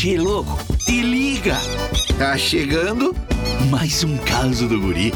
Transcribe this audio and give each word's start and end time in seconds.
Che, 0.00 0.16
louco, 0.16 0.56
te 0.86 1.02
liga! 1.02 1.56
Tá 2.16 2.38
chegando 2.38 3.12
mais 3.68 4.04
um 4.04 4.16
caso 4.18 4.68
do 4.68 4.80
guri. 4.80 5.12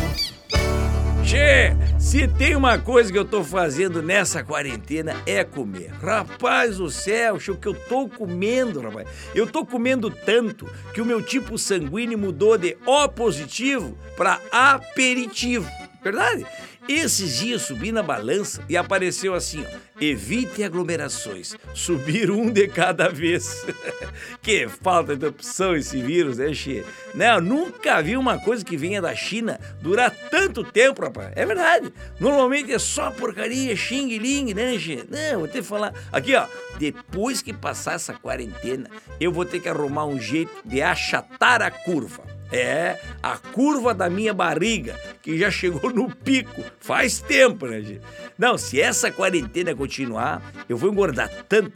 Che, 1.24 1.76
se 2.00 2.26
tem 2.26 2.56
uma 2.56 2.76
coisa 2.80 3.12
que 3.12 3.16
eu 3.16 3.24
tô 3.24 3.44
fazendo 3.44 4.02
nessa 4.02 4.42
quarentena 4.42 5.14
é 5.24 5.44
comer. 5.44 5.92
Rapaz 6.02 6.78
do 6.78 6.90
céu, 6.90 7.36
o 7.36 7.56
que 7.56 7.68
eu 7.68 7.74
tô 7.74 8.08
comendo, 8.08 8.80
rapaz. 8.80 9.06
Eu 9.32 9.46
tô 9.46 9.64
comendo 9.64 10.10
tanto 10.10 10.68
que 10.92 11.00
o 11.00 11.06
meu 11.06 11.22
tipo 11.22 11.56
sanguíneo 11.56 12.18
mudou 12.18 12.58
de 12.58 12.76
O 12.84 13.08
positivo 13.08 13.96
para 14.16 14.40
aperitivo. 14.50 15.70
Verdade? 16.02 16.44
Esses 16.88 17.38
dias 17.38 17.62
subi 17.62 17.92
na 17.92 18.02
balança 18.02 18.64
e 18.68 18.76
apareceu 18.76 19.34
assim, 19.34 19.64
ó, 19.64 20.02
evite 20.04 20.64
aglomerações, 20.64 21.54
subir 21.74 22.30
um 22.30 22.50
de 22.50 22.66
cada 22.66 23.08
vez. 23.08 23.64
que 24.42 24.68
falta 24.68 25.16
de 25.16 25.26
opção 25.26 25.76
esse 25.76 26.02
vírus, 26.02 26.38
né, 26.38 26.52
Xê? 26.52 26.84
Não, 27.14 27.40
nunca 27.40 28.02
vi 28.02 28.16
uma 28.16 28.38
coisa 28.38 28.64
que 28.64 28.76
venha 28.76 29.00
da 29.00 29.14
China 29.14 29.60
durar 29.80 30.10
tanto 30.30 30.64
tempo, 30.64 31.02
rapaz. 31.02 31.32
É 31.36 31.46
verdade. 31.46 31.92
Normalmente 32.18 32.72
é 32.72 32.78
só 32.78 33.10
porcaria, 33.10 33.76
xing 33.76 34.18
ling, 34.18 34.52
né, 34.52 34.76
Xê? 34.78 35.04
Não, 35.08 35.40
vou 35.40 35.48
ter 35.48 35.62
que 35.62 35.68
falar. 35.68 35.94
Aqui, 36.10 36.34
ó, 36.34 36.46
depois 36.78 37.40
que 37.40 37.52
passar 37.52 37.94
essa 37.94 38.12
quarentena, 38.12 38.90
eu 39.20 39.30
vou 39.30 39.44
ter 39.44 39.60
que 39.60 39.68
arrumar 39.68 40.06
um 40.06 40.18
jeito 40.18 40.52
de 40.64 40.82
achatar 40.82 41.62
a 41.62 41.70
curva. 41.70 42.31
É, 42.52 42.98
a 43.22 43.38
curva 43.38 43.94
da 43.94 44.10
minha 44.10 44.34
barriga, 44.34 44.98
que 45.22 45.38
já 45.38 45.50
chegou 45.50 45.90
no 45.90 46.14
pico 46.14 46.62
faz 46.78 47.18
tempo, 47.20 47.66
né, 47.66 47.80
gente? 47.80 48.02
Não, 48.38 48.58
se 48.58 48.80
essa 48.80 49.10
quarentena 49.10 49.74
continuar, 49.74 50.42
eu 50.68 50.76
vou 50.76 50.90
engordar 50.90 51.30
tanto 51.48 51.72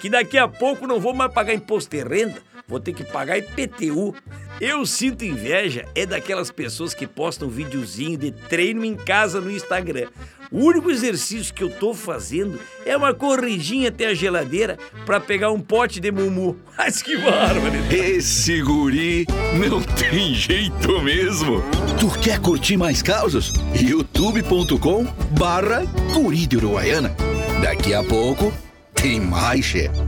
que 0.00 0.08
daqui 0.08 0.38
a 0.38 0.46
pouco 0.46 0.86
não 0.86 1.00
vou 1.00 1.14
mais 1.14 1.32
pagar 1.32 1.54
imposto 1.54 1.90
de 1.90 2.02
renda, 2.02 2.40
vou 2.66 2.78
ter 2.78 2.92
que 2.92 3.04
pagar 3.04 3.38
IPTU. 3.38 4.14
Eu 4.60 4.84
sinto 4.84 5.24
inveja 5.24 5.86
é 5.94 6.04
daquelas 6.04 6.50
pessoas 6.50 6.92
que 6.92 7.06
postam 7.06 7.48
videozinho 7.48 8.18
de 8.18 8.30
treino 8.30 8.84
em 8.84 8.96
casa 8.96 9.40
no 9.40 9.50
Instagram. 9.50 10.08
O 10.50 10.64
único 10.64 10.90
exercício 10.90 11.52
que 11.52 11.62
eu 11.62 11.70
tô 11.70 11.92
fazendo 11.92 12.58
é 12.86 12.96
uma 12.96 13.12
corridinha 13.12 13.90
até 13.90 14.06
a 14.06 14.14
geladeira 14.14 14.78
para 15.04 15.20
pegar 15.20 15.50
um 15.50 15.60
pote 15.60 16.00
de 16.00 16.10
mumu. 16.10 16.56
Mas 16.76 17.02
que 17.02 17.16
bárbaro! 17.18 17.76
Esse 17.90 18.62
guri 18.62 19.26
não 19.68 19.82
tem 19.82 20.34
jeito 20.34 21.00
mesmo. 21.02 21.62
Tu 22.00 22.20
quer 22.20 22.40
curtir 22.40 22.76
mais 22.76 23.02
causas? 23.02 23.52
youtube.com 23.74 25.04
barra 25.38 25.84
guri 26.14 26.46
de 26.46 26.56
Uruguaiana. 26.56 27.14
Daqui 27.62 27.92
a 27.92 28.02
pouco 28.02 28.52
tem 28.94 29.20
mais, 29.20 29.64
chefe. 29.64 29.98